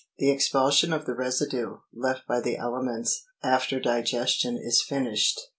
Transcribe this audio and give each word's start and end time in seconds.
The 0.17 0.31
expulsion 0.31 0.93
of 0.93 1.05
the 1.05 1.13
residue, 1.13 1.77
left 1.93 2.25
by 2.27 2.41
the 2.41 2.57
aliments 2.57 3.23
after 3.43 3.79
digestion 3.79 4.57
is 4.57 4.81
finished. 4.81 5.39